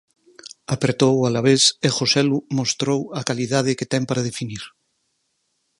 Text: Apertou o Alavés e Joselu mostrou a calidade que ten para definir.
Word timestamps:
Apertou 0.75 1.13
o 1.17 1.25
Alavés 1.29 1.63
e 1.87 1.89
Joselu 1.95 2.37
mostrou 2.59 2.99
a 3.19 3.21
calidade 3.29 3.77
que 3.77 3.89
ten 3.91 4.03
para 4.09 4.25
definir. 4.29 4.63